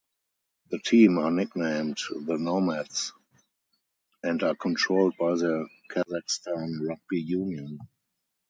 The 0.71 0.79
team 0.79 1.19
are 1.19 1.29
nicknamed 1.29 1.99
"The 2.11 2.39
Nomads" 2.39 3.13
and 4.23 4.41
are 4.41 4.55
controlled 4.55 5.15
by 5.15 5.33
the 5.35 5.67
Kazakhstan 5.91 6.87
Rugby 6.89 7.21
Union. 7.21 7.77